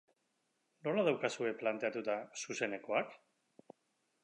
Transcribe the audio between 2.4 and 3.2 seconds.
zuzenekoak?